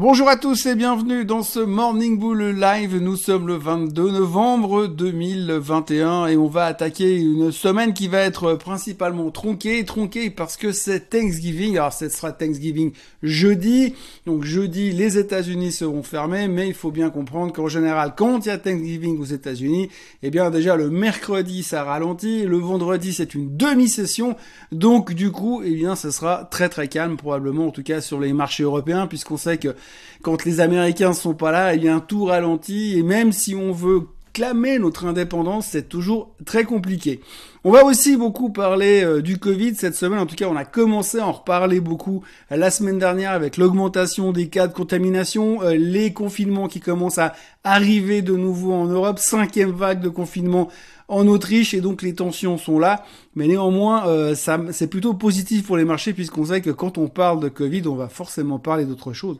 Bonjour 0.00 0.28
à 0.28 0.36
tous 0.36 0.66
et 0.66 0.76
bienvenue 0.76 1.24
dans 1.24 1.42
ce 1.42 1.58
Morning 1.58 2.20
Bull 2.20 2.40
Live. 2.56 2.98
Nous 2.98 3.16
sommes 3.16 3.48
le 3.48 3.56
22 3.56 4.12
novembre 4.12 4.86
2021 4.86 6.28
et 6.28 6.36
on 6.36 6.46
va 6.46 6.66
attaquer 6.66 7.16
une 7.16 7.50
semaine 7.50 7.92
qui 7.92 8.06
va 8.06 8.18
être 8.20 8.54
principalement 8.54 9.32
tronquée, 9.32 9.84
tronquée 9.84 10.30
parce 10.30 10.56
que 10.56 10.70
c'est 10.70 11.10
Thanksgiving. 11.10 11.78
Alors 11.78 11.92
ce 11.92 12.08
sera 12.10 12.30
Thanksgiving 12.30 12.92
jeudi. 13.24 13.96
Donc 14.24 14.44
jeudi, 14.44 14.92
les 14.92 15.18
États-Unis 15.18 15.72
seront 15.72 16.04
fermés, 16.04 16.46
mais 16.46 16.68
il 16.68 16.74
faut 16.74 16.92
bien 16.92 17.10
comprendre 17.10 17.52
qu'en 17.52 17.66
général, 17.66 18.14
quand 18.16 18.46
il 18.46 18.50
y 18.50 18.52
a 18.52 18.58
Thanksgiving 18.58 19.18
aux 19.18 19.24
États-Unis, 19.24 19.88
eh 20.22 20.30
bien 20.30 20.50
déjà 20.50 20.76
le 20.76 20.90
mercredi 20.90 21.64
ça 21.64 21.82
ralentit, 21.82 22.44
le 22.44 22.58
vendredi 22.58 23.12
c'est 23.12 23.34
une 23.34 23.56
demi-session. 23.56 24.36
Donc 24.70 25.12
du 25.12 25.32
coup, 25.32 25.60
eh 25.64 25.74
bien 25.74 25.96
ce 25.96 26.12
sera 26.12 26.44
très 26.44 26.68
très 26.68 26.86
calme 26.86 27.16
probablement 27.16 27.66
en 27.66 27.72
tout 27.72 27.82
cas 27.82 28.00
sur 28.00 28.20
les 28.20 28.32
marchés 28.32 28.62
européens 28.62 29.08
puisqu'on 29.08 29.36
sait 29.36 29.58
que 29.58 29.74
quand 30.22 30.44
les 30.44 30.60
Américains 30.60 31.12
sont 31.12 31.34
pas 31.34 31.52
là, 31.52 31.74
il 31.74 31.84
y 31.84 31.88
a 31.88 32.00
tout 32.00 32.24
ralenti 32.24 32.98
et 32.98 33.02
même 33.02 33.32
si 33.32 33.54
on 33.54 33.72
veut 33.72 34.08
clamer 34.38 34.78
notre 34.78 35.04
indépendance, 35.04 35.66
c'est 35.70 35.88
toujours 35.88 36.32
très 36.44 36.62
compliqué. 36.62 37.20
On 37.64 37.72
va 37.72 37.84
aussi 37.84 38.16
beaucoup 38.16 38.50
parler 38.50 39.02
euh, 39.02 39.20
du 39.20 39.38
Covid 39.38 39.74
cette 39.74 39.96
semaine. 39.96 40.20
En 40.20 40.26
tout 40.26 40.36
cas, 40.36 40.46
on 40.46 40.54
a 40.54 40.64
commencé 40.64 41.18
à 41.18 41.26
en 41.26 41.32
reparler 41.32 41.80
beaucoup 41.80 42.22
euh, 42.52 42.56
la 42.56 42.70
semaine 42.70 43.00
dernière 43.00 43.32
avec 43.32 43.56
l'augmentation 43.56 44.30
des 44.30 44.48
cas 44.48 44.68
de 44.68 44.72
contamination, 44.72 45.60
euh, 45.62 45.74
les 45.74 46.12
confinements 46.12 46.68
qui 46.68 46.78
commencent 46.78 47.18
à 47.18 47.34
arriver 47.64 48.22
de 48.22 48.36
nouveau 48.36 48.74
en 48.74 48.86
Europe, 48.86 49.18
cinquième 49.18 49.72
vague 49.72 50.00
de 50.00 50.08
confinement 50.08 50.68
en 51.08 51.26
Autriche 51.26 51.74
et 51.74 51.80
donc 51.80 52.02
les 52.02 52.14
tensions 52.14 52.58
sont 52.58 52.78
là. 52.78 53.04
Mais 53.34 53.48
néanmoins, 53.48 54.34
ça, 54.34 54.60
c'est 54.72 54.88
plutôt 54.88 55.14
positif 55.14 55.66
pour 55.66 55.76
les 55.78 55.84
marchés 55.84 56.12
puisqu'on 56.12 56.44
sait 56.44 56.60
que 56.60 56.70
quand 56.70 56.96
on 56.96 57.08
parle 57.08 57.40
de 57.40 57.48
Covid, 57.48 57.88
on 57.88 57.96
va 57.96 58.08
forcément 58.08 58.58
parler 58.58 58.84
d'autre 58.84 59.14
chose. 59.14 59.38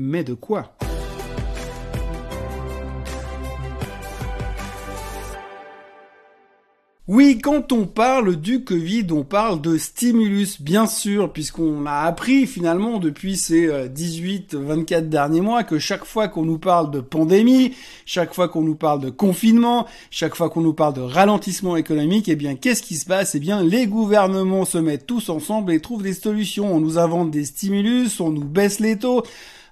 Mais 0.00 0.22
de 0.22 0.32
quoi 0.32 0.72
Oui, 7.08 7.40
quand 7.42 7.72
on 7.72 7.86
parle 7.86 8.36
du 8.36 8.62
Covid, 8.62 9.06
on 9.10 9.24
parle 9.24 9.60
de 9.60 9.76
stimulus, 9.76 10.62
bien 10.62 10.86
sûr, 10.86 11.32
puisqu'on 11.32 11.84
a 11.86 12.02
appris 12.02 12.46
finalement 12.46 12.98
depuis 12.98 13.36
ces 13.36 13.66
18-24 13.88 14.54
euh, 14.54 15.00
derniers 15.00 15.40
mois 15.40 15.64
que 15.64 15.80
chaque 15.80 16.04
fois 16.04 16.28
qu'on 16.28 16.44
nous 16.44 16.58
parle 16.58 16.92
de 16.92 17.00
pandémie, 17.00 17.74
chaque 18.06 18.34
fois 18.34 18.48
qu'on 18.48 18.62
nous 18.62 18.76
parle 18.76 19.00
de 19.00 19.10
confinement, 19.10 19.86
chaque 20.12 20.36
fois 20.36 20.48
qu'on 20.48 20.60
nous 20.60 20.74
parle 20.74 20.94
de 20.94 21.00
ralentissement 21.00 21.76
économique, 21.76 22.28
eh 22.28 22.36
bien, 22.36 22.54
qu'est-ce 22.54 22.82
qui 22.82 22.94
se 22.94 23.06
passe? 23.06 23.34
Eh 23.34 23.40
bien, 23.40 23.64
les 23.64 23.88
gouvernements 23.88 24.64
se 24.64 24.78
mettent 24.78 25.06
tous 25.06 25.28
ensemble 25.28 25.72
et 25.72 25.80
trouvent 25.80 26.04
des 26.04 26.14
solutions. 26.14 26.72
On 26.72 26.78
nous 26.78 26.98
invente 26.98 27.32
des 27.32 27.46
stimulus, 27.46 28.20
on 28.20 28.30
nous 28.30 28.44
baisse 28.44 28.78
les 28.78 28.96
taux. 28.96 29.24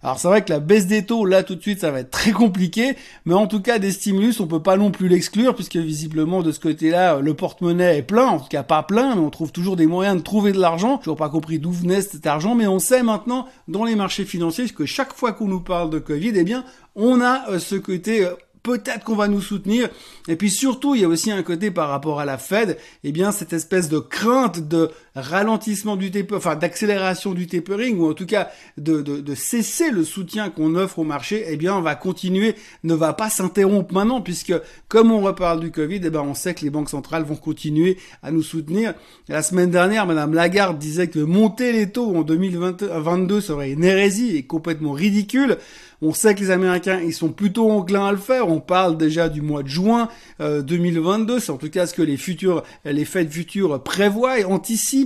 Alors 0.06 0.20
c'est 0.20 0.28
vrai 0.28 0.44
que 0.44 0.52
la 0.52 0.60
baisse 0.60 0.86
des 0.86 1.04
taux, 1.04 1.24
là 1.24 1.42
tout 1.42 1.56
de 1.56 1.60
suite, 1.60 1.80
ça 1.80 1.90
va 1.90 1.98
être 1.98 2.12
très 2.12 2.30
compliqué, 2.30 2.94
mais 3.24 3.34
en 3.34 3.48
tout 3.48 3.60
cas 3.60 3.80
des 3.80 3.90
stimulus, 3.90 4.38
on 4.38 4.46
peut 4.46 4.62
pas 4.62 4.76
non 4.76 4.92
plus 4.92 5.08
l'exclure, 5.08 5.52
puisque 5.52 5.74
visiblement 5.74 6.44
de 6.44 6.52
ce 6.52 6.60
côté-là, 6.60 7.18
le 7.18 7.34
porte-monnaie 7.34 7.98
est 7.98 8.02
plein, 8.04 8.28
en 8.28 8.38
tout 8.38 8.46
cas 8.46 8.62
pas 8.62 8.84
plein, 8.84 9.16
mais 9.16 9.20
on 9.20 9.30
trouve 9.30 9.50
toujours 9.50 9.74
des 9.74 9.88
moyens 9.88 10.16
de 10.16 10.22
trouver 10.22 10.52
de 10.52 10.60
l'argent. 10.60 10.98
Toujours 10.98 11.16
pas 11.16 11.28
compris 11.28 11.58
d'où 11.58 11.72
venait 11.72 12.02
cet 12.02 12.24
argent, 12.24 12.54
mais 12.54 12.68
on 12.68 12.78
sait 12.78 13.02
maintenant 13.02 13.48
dans 13.66 13.82
les 13.82 13.96
marchés 13.96 14.24
financiers 14.24 14.68
que 14.68 14.86
chaque 14.86 15.12
fois 15.12 15.32
qu'on 15.32 15.48
nous 15.48 15.58
parle 15.60 15.90
de 15.90 15.98
Covid, 15.98 16.34
eh 16.36 16.44
bien 16.44 16.64
on 16.94 17.20
a 17.20 17.50
euh, 17.50 17.58
ce 17.58 17.74
côté 17.74 18.24
euh, 18.24 18.34
peut-être 18.66 19.04
qu'on 19.04 19.14
va 19.14 19.28
nous 19.28 19.40
soutenir. 19.40 19.88
Et 20.28 20.34
puis 20.34 20.50
surtout, 20.50 20.96
il 20.96 21.00
y 21.00 21.04
a 21.04 21.08
aussi 21.08 21.30
un 21.30 21.42
côté 21.44 21.70
par 21.70 21.88
rapport 21.88 22.18
à 22.18 22.24
la 22.24 22.36
Fed, 22.36 22.78
eh 23.04 23.12
bien 23.12 23.30
cette 23.30 23.52
espèce 23.52 23.88
de 23.88 24.00
crainte 24.00 24.66
de 24.66 24.90
ralentissement 25.16 25.96
du 25.96 26.10
taper, 26.10 26.34
enfin 26.34 26.56
d'accélération 26.56 27.32
du 27.32 27.46
tapering, 27.46 27.98
ou 27.98 28.10
en 28.10 28.14
tout 28.14 28.26
cas 28.26 28.50
de, 28.76 29.00
de, 29.00 29.34
cesser 29.34 29.90
le 29.90 30.04
soutien 30.04 30.50
qu'on 30.50 30.74
offre 30.74 30.98
au 30.98 31.04
marché, 31.04 31.44
eh 31.48 31.56
bien 31.56 31.74
on 31.74 31.80
va 31.80 31.94
continuer, 31.94 32.54
ne 32.84 32.94
va 32.94 33.12
pas 33.12 33.30
s'interrompre 33.30 33.94
maintenant, 33.94 34.20
puisque 34.20 34.54
comme 34.88 35.10
on 35.10 35.20
reparle 35.20 35.60
du 35.60 35.70
Covid, 35.70 36.00
eh 36.04 36.10
ben 36.10 36.20
on 36.20 36.34
sait 36.34 36.54
que 36.54 36.62
les 36.62 36.70
banques 36.70 36.90
centrales 36.90 37.24
vont 37.24 37.36
continuer 37.36 37.96
à 38.22 38.30
nous 38.30 38.42
soutenir. 38.42 38.94
La 39.28 39.42
semaine 39.42 39.70
dernière, 39.70 40.06
Madame 40.06 40.34
Lagarde 40.34 40.78
disait 40.78 41.08
que 41.08 41.18
monter 41.18 41.72
les 41.72 41.90
taux 41.90 42.14
en 42.14 42.22
2022 42.22 43.40
serait 43.40 43.72
une 43.72 43.84
hérésie 43.84 44.36
et 44.36 44.42
complètement 44.42 44.92
ridicule. 44.92 45.58
On 46.02 46.12
sait 46.12 46.34
que 46.34 46.40
les 46.40 46.50
Américains, 46.50 47.00
ils 47.00 47.14
sont 47.14 47.30
plutôt 47.30 47.70
enclins 47.70 48.08
à 48.08 48.12
le 48.12 48.18
faire. 48.18 48.48
On 48.48 48.60
parle 48.60 48.98
déjà 48.98 49.30
du 49.30 49.40
mois 49.40 49.62
de 49.62 49.68
juin 49.68 50.08
2022. 50.38 51.34
Euh, 51.34 51.38
C'est 51.40 51.52
en 51.52 51.56
tout 51.56 51.70
cas 51.70 51.86
ce 51.86 51.94
que 51.94 52.02
les 52.02 52.18
futurs, 52.18 52.62
les 52.84 53.04
fêtes 53.06 53.32
futures 53.32 53.82
prévoient 53.82 54.38
et 54.38 54.44
anticipent. 54.44 55.05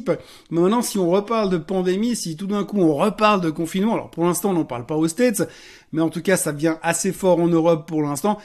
Maintenant, 0.50 0.83
si 0.83 0.99
on 0.99 1.11
reparle 1.11 1.50
de 1.50 1.59
pandémie, 1.59 2.16
si 2.16 2.37
tout 2.37 2.47
d'un 2.47 2.65
coup 2.65 2.81
on 2.81 2.94
reparle 2.94 3.41
de 3.41 3.50
confinement, 3.50 3.94
alors 3.94 4.11
pour 4.11 4.25
l'instant 4.25 4.50
on 4.50 4.55
n'en 4.55 4.65
parle 4.65 4.87
pas 4.87 4.97
aux 4.97 5.09
States, 5.09 5.43
mais 5.93 6.00
en 6.03 6.09
tout 6.09 6.22
cas 6.22 6.37
ça 6.37 6.53
vient 6.53 6.78
assez 6.83 7.12
fort 7.12 7.41
en 7.41 7.49
Europe 7.49 7.87
pour 7.88 8.03
l'instant 8.03 8.38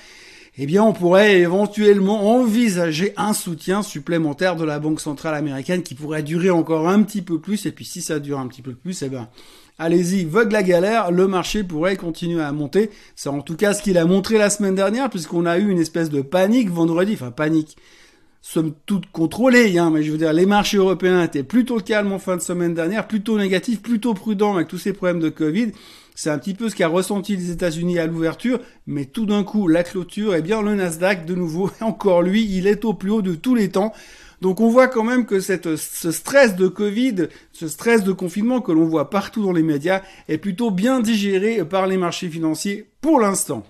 eh 0.58 0.66
bien, 0.66 0.84
on 0.84 0.94
pourrait 0.94 1.40
éventuellement 1.40 2.38
envisager 2.38 3.14
un 3.18 3.34
soutien 3.34 3.84
supplémentaire 3.84 4.56
de 4.56 4.64
la 4.64 4.80
Banque 4.80 5.02
centrale 5.02 5.36
américaine 5.36 5.84
qui 5.84 5.96
pourrait 5.96 6.24
durer 6.24 6.50
encore 6.50 6.88
un 6.88 7.04
petit 7.04 7.22
peu 7.22 7.40
plus. 7.40 7.66
Et 7.66 7.74
puis, 7.74 7.84
si 7.84 8.02
ça 8.02 8.20
dure 8.20 8.40
un 8.40 8.48
petit 8.48 8.62
peu 8.62 8.74
plus, 8.74 9.02
eh 9.02 9.10
ben, 9.10 9.28
allez-y, 9.80 10.24
vogue 10.24 10.54
la 10.54 10.64
galère, 10.64 11.12
le 11.12 11.28
marché 11.28 11.66
pourrait 11.66 11.98
continuer 11.98 12.42
à 12.42 12.54
monter. 12.54 12.90
C'est 13.18 13.28
en 13.28 13.42
tout 13.42 13.58
cas 13.58 13.74
ce 13.74 13.84
qu'il 13.84 13.98
a 13.98 14.06
montré 14.06 14.38
la 14.38 14.50
semaine 14.50 14.76
dernière, 14.76 15.10
puisqu'on 15.10 15.46
a 15.46 15.58
eu 15.58 15.70
une 15.70 15.80
espèce 15.80 16.10
de 16.10 16.22
panique 16.22 16.70
vendredi, 16.70 17.16
enfin 17.16 17.32
panique, 17.32 17.76
somme 18.48 18.74
toute 18.86 19.08
contrôlée, 19.12 19.80
hein, 19.80 19.90
mais 19.90 20.04
je 20.04 20.12
veux 20.12 20.20
dire, 20.20 20.32
les 20.32 20.46
marchés 20.46 20.78
européens 20.78 21.24
étaient 21.24 21.42
plutôt 21.42 21.80
calmes 21.80 22.12
en 22.12 22.20
fin 22.20 22.36
de 22.36 22.42
semaine 22.42 22.76
dernière, 22.76 23.08
plutôt 23.08 23.40
négatifs, 23.40 23.82
plutôt 23.82 24.14
prudents 24.14 24.54
avec 24.54 24.68
tous 24.68 24.78
ces 24.78 24.94
problèmes 24.94 25.20
de 25.20 25.30
Covid. 25.30 25.72
C'est 26.14 26.30
un 26.30 26.38
petit 26.38 26.54
peu 26.54 26.70
ce 26.70 26.76
qu'a 26.76 26.88
ressenti 26.88 27.36
les 27.36 27.50
États-Unis 27.50 27.98
à 27.98 28.06
l'ouverture, 28.06 28.60
mais 28.86 29.06
tout 29.06 29.26
d'un 29.26 29.44
coup, 29.44 29.68
la 29.68 29.84
clôture, 29.84 30.36
eh 30.36 30.44
bien, 30.44 30.62
le 30.62 30.76
Nasdaq, 30.76 31.26
de 31.26 31.34
nouveau, 31.34 31.72
encore 31.82 32.22
lui, 32.22 32.46
il 32.46 32.68
est 32.68 32.86
au 32.86 32.94
plus 32.94 33.10
haut 33.10 33.24
de 33.24 33.34
tous 33.34 33.56
les 33.56 33.70
temps. 33.70 33.94
Donc 34.42 34.62
on 34.62 34.70
voit 34.70 34.90
quand 34.90 35.04
même 35.04 35.26
que 35.26 35.40
cette, 35.40 35.76
ce 35.76 36.12
stress 36.12 36.56
de 36.56 36.68
Covid, 36.68 37.30
ce 37.52 37.68
stress 37.68 38.04
de 38.04 38.12
confinement 38.12 38.62
que 38.62 38.72
l'on 38.72 38.86
voit 38.86 39.10
partout 39.10 39.44
dans 39.44 39.54
les 39.54 39.64
médias 39.64 40.04
est 40.30 40.38
plutôt 40.38 40.70
bien 40.70 41.00
digéré 41.00 41.66
par 41.66 41.88
les 41.88 41.98
marchés 41.98 42.30
financiers 42.30 42.88
pour 43.02 43.20
l'instant. 43.20 43.64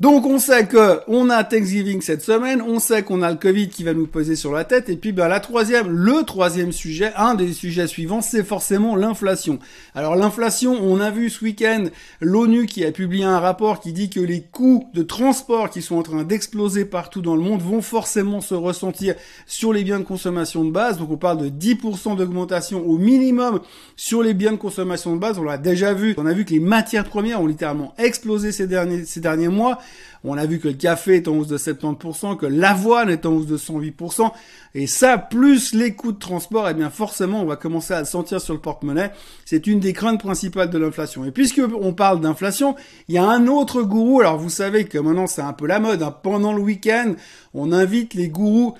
Donc 0.00 0.26
on 0.26 0.38
sait 0.38 0.68
que 0.68 1.00
on 1.08 1.28
a 1.28 1.42
Thanksgiving 1.42 2.00
cette 2.02 2.22
semaine, 2.22 2.62
on 2.62 2.78
sait 2.78 3.02
qu'on 3.02 3.20
a 3.20 3.32
le 3.32 3.36
Covid 3.36 3.68
qui 3.68 3.82
va 3.82 3.94
nous 3.94 4.06
poser 4.06 4.36
sur 4.36 4.52
la 4.52 4.62
tête, 4.62 4.88
et 4.88 4.96
puis 4.96 5.10
ben 5.10 5.26
la 5.26 5.40
troisième, 5.40 5.88
le 5.88 6.22
troisième 6.22 6.70
sujet, 6.70 7.10
un 7.16 7.34
des 7.34 7.52
sujets 7.52 7.88
suivants, 7.88 8.20
c'est 8.20 8.44
forcément 8.44 8.94
l'inflation. 8.94 9.58
Alors 9.96 10.14
l'inflation, 10.14 10.78
on 10.80 11.00
a 11.00 11.10
vu 11.10 11.30
ce 11.30 11.44
week-end 11.44 11.86
l'ONU 12.20 12.66
qui 12.66 12.84
a 12.84 12.92
publié 12.92 13.24
un 13.24 13.40
rapport 13.40 13.80
qui 13.80 13.92
dit 13.92 14.08
que 14.08 14.20
les 14.20 14.40
coûts 14.40 14.88
de 14.94 15.02
transport 15.02 15.68
qui 15.68 15.82
sont 15.82 15.96
en 15.96 16.04
train 16.04 16.22
d'exploser 16.22 16.84
partout 16.84 17.20
dans 17.20 17.34
le 17.34 17.42
monde 17.42 17.62
vont 17.62 17.82
forcément 17.82 18.40
se 18.40 18.54
ressentir 18.54 19.16
sur 19.46 19.72
les 19.72 19.82
biens 19.82 19.98
de 19.98 20.04
consommation 20.04 20.64
de 20.64 20.70
base. 20.70 20.98
Donc 20.98 21.10
on 21.10 21.16
parle 21.16 21.38
de 21.38 21.48
10% 21.48 22.16
d'augmentation 22.16 22.86
au 22.86 22.98
minimum 22.98 23.58
sur 23.96 24.22
les 24.22 24.34
biens 24.34 24.52
de 24.52 24.58
consommation 24.58 25.16
de 25.16 25.20
base. 25.20 25.40
On 25.40 25.42
l'a 25.42 25.58
déjà 25.58 25.92
vu. 25.92 26.14
On 26.18 26.26
a 26.26 26.32
vu 26.32 26.44
que 26.44 26.52
les 26.52 26.60
matières 26.60 27.04
premières 27.04 27.42
ont 27.42 27.48
littéralement 27.48 27.94
explosé 27.98 28.52
ces 28.52 28.68
derniers 28.68 29.04
ces 29.04 29.18
derniers 29.18 29.48
mois. 29.48 29.80
On 30.24 30.36
a 30.36 30.46
vu 30.46 30.58
que 30.58 30.68
le 30.68 30.74
café 30.74 31.16
est 31.16 31.28
en 31.28 31.36
hausse 31.36 31.46
de 31.46 31.58
70%, 31.58 32.36
que 32.36 32.46
l'avoine 32.46 33.08
est 33.08 33.24
en 33.24 33.32
hausse 33.32 33.46
de 33.46 33.56
108%, 33.56 34.32
et 34.74 34.86
ça, 34.86 35.16
plus 35.16 35.74
les 35.74 35.94
coûts 35.94 36.12
de 36.12 36.18
transport, 36.18 36.68
eh 36.68 36.74
bien 36.74 36.90
forcément, 36.90 37.42
on 37.42 37.46
va 37.46 37.56
commencer 37.56 37.94
à 37.94 38.00
le 38.00 38.04
sentir 38.04 38.40
sur 38.40 38.54
le 38.54 38.60
porte-monnaie. 38.60 39.12
C'est 39.44 39.66
une 39.66 39.80
des 39.80 39.92
craintes 39.92 40.20
principales 40.20 40.70
de 40.70 40.78
l'inflation. 40.78 41.24
Et 41.24 41.30
puisque 41.30 41.60
on 41.80 41.92
parle 41.92 42.20
d'inflation, 42.20 42.74
il 43.08 43.14
y 43.14 43.18
a 43.18 43.24
un 43.24 43.46
autre 43.46 43.82
gourou, 43.82 44.20
alors 44.20 44.38
vous 44.38 44.50
savez 44.50 44.84
que 44.84 44.98
maintenant 44.98 45.26
c'est 45.26 45.42
un 45.42 45.52
peu 45.52 45.66
la 45.66 45.78
mode, 45.78 46.02
hein. 46.02 46.14
pendant 46.22 46.52
le 46.52 46.60
week-end, 46.60 47.14
on 47.54 47.72
invite 47.72 48.14
les 48.14 48.28
gourous 48.28 48.74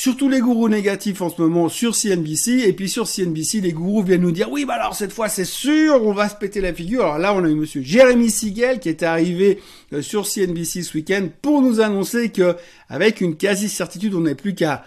Surtout 0.00 0.28
les 0.28 0.38
gourous 0.38 0.68
négatifs 0.68 1.22
en 1.22 1.28
ce 1.28 1.42
moment 1.42 1.68
sur 1.68 1.96
CNBC. 1.96 2.62
Et 2.64 2.72
puis 2.72 2.88
sur 2.88 3.08
CNBC, 3.08 3.60
les 3.60 3.72
gourous 3.72 4.04
viennent 4.04 4.20
nous 4.20 4.30
dire, 4.30 4.48
oui, 4.48 4.64
bah 4.64 4.74
alors 4.74 4.94
cette 4.94 5.10
fois 5.10 5.28
c'est 5.28 5.44
sûr, 5.44 6.04
on 6.04 6.12
va 6.12 6.28
se 6.28 6.36
péter 6.36 6.60
la 6.60 6.72
figure. 6.72 7.04
Alors 7.04 7.18
là, 7.18 7.34
on 7.34 7.42
a 7.42 7.48
eu 7.48 7.56
monsieur 7.56 7.82
Jérémy 7.82 8.30
Siegel 8.30 8.78
qui 8.78 8.90
est 8.90 9.02
arrivé 9.02 9.58
euh, 9.92 10.00
sur 10.00 10.24
CNBC 10.24 10.84
ce 10.84 10.96
week-end 10.96 11.26
pour 11.42 11.62
nous 11.62 11.80
annoncer 11.80 12.28
que, 12.28 12.54
avec 12.88 13.20
une 13.20 13.34
quasi-certitude, 13.34 14.14
on 14.14 14.20
n'est 14.20 14.36
plus 14.36 14.54
qu'à 14.54 14.84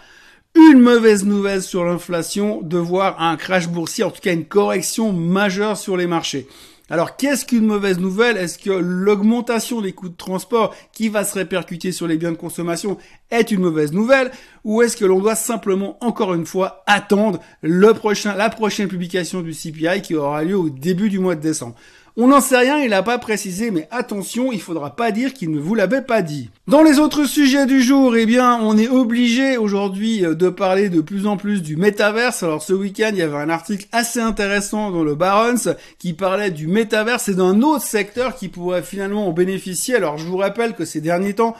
une 0.54 0.80
mauvaise 0.80 1.26
nouvelle 1.26 1.60
sur 1.60 1.84
l'inflation, 1.84 2.62
de 2.62 2.78
voir 2.78 3.20
un 3.20 3.36
crash 3.36 3.68
boursier, 3.68 4.04
en 4.04 4.10
tout 4.10 4.22
cas 4.22 4.32
une 4.32 4.46
correction 4.46 5.12
majeure 5.12 5.76
sur 5.76 5.98
les 5.98 6.06
marchés. 6.06 6.48
Alors 6.90 7.16
qu'est-ce 7.16 7.46
qu'une 7.46 7.66
mauvaise 7.66 7.98
nouvelle? 7.98 8.36
Est-ce 8.36 8.58
que 8.58 8.70
l'augmentation 8.70 9.80
des 9.80 9.92
coûts 9.92 10.08
de 10.08 10.16
transport 10.16 10.74
qui 10.92 11.08
va 11.08 11.24
se 11.24 11.34
répercuter 11.34 11.92
sur 11.92 12.06
les 12.06 12.16
biens 12.16 12.32
de 12.32 12.36
consommation 12.36 12.98
est 13.30 13.50
une 13.50 13.60
mauvaise 13.60 13.92
nouvelle? 13.92 14.30
Ou 14.64 14.82
est-ce 14.82 14.96
que 14.96 15.04
l'on 15.04 15.20
doit 15.20 15.36
simplement, 15.36 15.96
encore 16.04 16.34
une 16.34 16.46
fois, 16.46 16.82
attendre 16.86 17.40
le 17.62 17.92
prochain, 17.94 18.34
la 18.34 18.50
prochaine 18.50 18.88
publication 18.88 19.42
du 19.42 19.52
CPI 19.52 20.02
qui 20.02 20.14
aura 20.14 20.44
lieu 20.44 20.56
au 20.56 20.70
début 20.70 21.08
du 21.08 21.18
mois 21.18 21.36
de 21.36 21.40
décembre? 21.40 21.76
On 22.18 22.28
n'en 22.28 22.42
sait 22.42 22.58
rien, 22.58 22.78
il 22.78 22.90
n'a 22.90 23.02
pas 23.02 23.16
précisé, 23.16 23.70
mais 23.70 23.88
attention, 23.90 24.52
il 24.52 24.60
faudra 24.60 24.94
pas 24.94 25.12
dire 25.12 25.32
qu'il 25.32 25.50
ne 25.50 25.58
vous 25.58 25.74
l'avait 25.74 26.02
pas 26.02 26.20
dit. 26.20 26.50
Dans 26.68 26.82
les 26.82 26.98
autres 26.98 27.24
sujets 27.24 27.64
du 27.64 27.82
jour, 27.82 28.14
eh 28.16 28.26
bien, 28.26 28.58
on 28.60 28.76
est 28.76 28.88
obligé 28.88 29.56
aujourd'hui 29.56 30.22
euh, 30.22 30.34
de 30.34 30.50
parler 30.50 30.90
de 30.90 31.00
plus 31.00 31.26
en 31.26 31.38
plus 31.38 31.62
du 31.62 31.76
métaverse. 31.76 32.42
Alors 32.42 32.62
ce 32.62 32.74
week-end, 32.74 33.10
il 33.12 33.18
y 33.18 33.22
avait 33.22 33.38
un 33.38 33.48
article 33.48 33.86
assez 33.92 34.20
intéressant 34.20 34.90
dans 34.90 35.04
le 35.04 35.14
Barons 35.14 35.74
qui 35.98 36.12
parlait 36.12 36.50
du 36.50 36.66
métaverse 36.66 37.28
et 37.28 37.34
d'un 37.34 37.62
autre 37.62 37.84
secteur 37.84 38.36
qui 38.36 38.48
pourrait 38.48 38.82
finalement 38.82 39.26
en 39.26 39.32
bénéficier. 39.32 39.94
Alors 39.94 40.18
je 40.18 40.26
vous 40.26 40.36
rappelle 40.36 40.74
que 40.74 40.84
ces 40.84 41.00
derniers 41.00 41.34
temps, 41.34 41.56